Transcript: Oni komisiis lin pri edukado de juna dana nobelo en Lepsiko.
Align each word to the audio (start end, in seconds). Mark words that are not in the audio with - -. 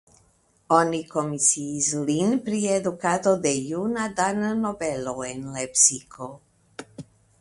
Oni 0.75 1.01
komisiis 1.09 1.89
lin 2.07 2.33
pri 2.47 2.61
edukado 2.77 3.35
de 3.45 3.51
juna 3.73 4.07
dana 4.21 4.53
nobelo 4.65 5.15
en 5.33 5.45
Lepsiko. 5.59 6.33